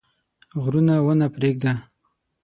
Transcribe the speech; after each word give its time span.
غرونه 0.61 0.95
ونه 1.05 1.27
پرېږده. 1.35 1.73